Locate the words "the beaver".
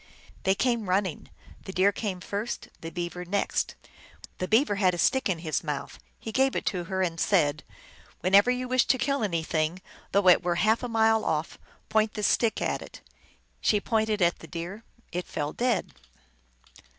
2.79-3.23, 4.39-4.77